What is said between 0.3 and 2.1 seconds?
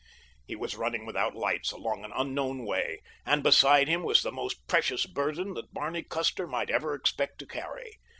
He was running without lights along